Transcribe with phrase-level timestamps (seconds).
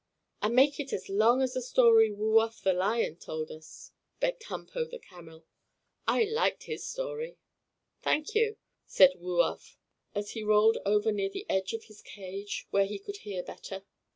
[0.41, 4.41] "And make it as long as the story Woo Uff, the lion, told us," begged
[4.45, 5.45] Humpo, the camel.
[6.07, 7.37] "I liked his story."
[8.01, 9.77] "Thank you," spoke Woo Uff,
[10.15, 13.83] as he rolled over near the edge of his cage where he could hear better.